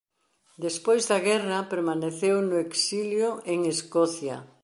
[0.65, 4.37] Despois da guerra permaneceu no exilio en Escocia.